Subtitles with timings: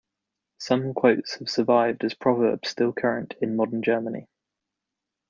[0.57, 4.25] Some quotes have survived as proverbs still current in Modern German.